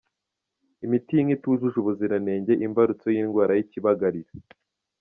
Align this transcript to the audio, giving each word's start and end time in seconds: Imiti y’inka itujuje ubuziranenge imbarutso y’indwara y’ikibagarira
Imiti 0.85 1.11
y’inka 1.15 1.33
itujuje 1.37 1.75
ubuziranenge 1.79 2.53
imbarutso 2.65 3.07
y’indwara 3.15 3.51
y’ikibagarira 3.55 4.31